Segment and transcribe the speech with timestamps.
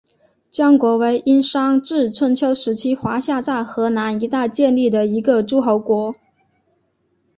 [0.49, 6.15] 江国为殷商至春秋时期华夏在河南一带建立的一个诸侯国。